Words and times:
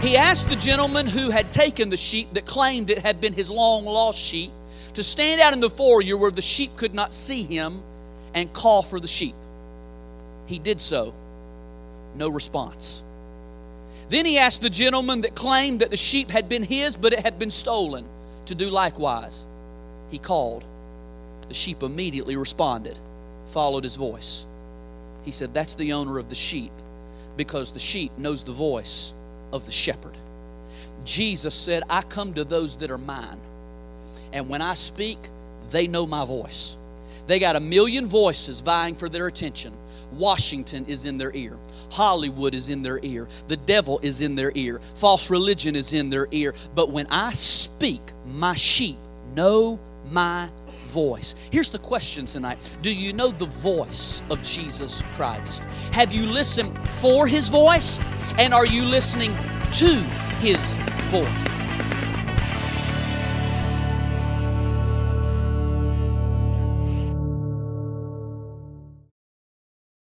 He 0.00 0.16
asked 0.16 0.48
the 0.48 0.54
gentleman 0.56 1.08
who 1.08 1.30
had 1.30 1.50
taken 1.50 1.90
the 1.90 1.96
sheep 1.96 2.32
that 2.34 2.46
claimed 2.46 2.88
it 2.88 2.98
had 2.98 3.20
been 3.20 3.32
his 3.32 3.50
long 3.50 3.84
lost 3.84 4.18
sheep 4.18 4.52
to 4.94 5.02
stand 5.02 5.40
out 5.40 5.52
in 5.52 5.60
the 5.60 5.68
foyer 5.68 6.16
where 6.16 6.30
the 6.30 6.40
sheep 6.40 6.76
could 6.76 6.94
not 6.94 7.12
see 7.12 7.42
him 7.42 7.82
and 8.32 8.52
call 8.52 8.82
for 8.84 9.00
the 9.00 9.08
sheep. 9.08 9.34
He 10.46 10.60
did 10.60 10.80
so. 10.80 11.14
No 12.14 12.28
response. 12.28 13.02
Then 14.08 14.24
he 14.24 14.38
asked 14.38 14.62
the 14.62 14.70
gentleman 14.70 15.22
that 15.22 15.34
claimed 15.34 15.80
that 15.80 15.90
the 15.90 15.96
sheep 15.96 16.30
had 16.30 16.48
been 16.48 16.62
his 16.62 16.96
but 16.96 17.12
it 17.12 17.20
had 17.20 17.40
been 17.40 17.50
stolen 17.50 18.08
to 18.46 18.54
do 18.54 18.70
likewise. 18.70 19.46
He 20.10 20.18
called. 20.18 20.64
The 21.48 21.54
sheep 21.54 21.82
immediately 21.82 22.36
responded, 22.36 22.98
followed 23.46 23.82
his 23.82 23.96
voice. 23.96 24.46
He 25.24 25.32
said, 25.32 25.52
That's 25.52 25.74
the 25.74 25.92
owner 25.92 26.18
of 26.18 26.28
the 26.28 26.36
sheep 26.36 26.72
because 27.36 27.72
the 27.72 27.80
sheep 27.80 28.16
knows 28.16 28.44
the 28.44 28.52
voice 28.52 29.14
of 29.52 29.66
the 29.66 29.72
shepherd. 29.72 30.16
Jesus 31.04 31.54
said, 31.54 31.82
I 31.88 32.02
come 32.02 32.34
to 32.34 32.44
those 32.44 32.76
that 32.78 32.90
are 32.90 32.98
mine. 32.98 33.40
And 34.32 34.48
when 34.48 34.62
I 34.62 34.74
speak, 34.74 35.18
they 35.70 35.86
know 35.86 36.06
my 36.06 36.24
voice. 36.24 36.76
They 37.26 37.38
got 37.38 37.56
a 37.56 37.60
million 37.60 38.06
voices 38.06 38.60
vying 38.60 38.94
for 38.94 39.08
their 39.08 39.26
attention. 39.26 39.74
Washington 40.12 40.86
is 40.86 41.04
in 41.04 41.18
their 41.18 41.30
ear. 41.34 41.58
Hollywood 41.90 42.54
is 42.54 42.68
in 42.68 42.82
their 42.82 42.98
ear. 43.02 43.28
The 43.48 43.56
devil 43.56 44.00
is 44.02 44.20
in 44.20 44.34
their 44.34 44.52
ear. 44.54 44.80
False 44.94 45.30
religion 45.30 45.76
is 45.76 45.92
in 45.92 46.08
their 46.08 46.26
ear. 46.30 46.54
But 46.74 46.90
when 46.90 47.06
I 47.10 47.32
speak, 47.32 48.00
my 48.24 48.54
sheep 48.54 48.96
know 49.34 49.78
my 50.10 50.48
voice. 50.88 51.34
Here's 51.50 51.70
the 51.70 51.78
question 51.78 52.26
tonight 52.26 52.58
Do 52.82 52.94
you 52.94 53.12
know 53.12 53.30
the 53.30 53.46
voice 53.46 54.22
of 54.30 54.42
Jesus 54.42 55.02
Christ? 55.14 55.64
Have 55.92 56.12
you 56.12 56.26
listened 56.26 56.76
for 56.88 57.26
his 57.26 57.48
voice? 57.48 58.00
And 58.38 58.54
are 58.54 58.66
you 58.66 58.84
listening 58.84 59.32
to 59.72 59.90
his 60.40 60.74
voice? 61.10 61.57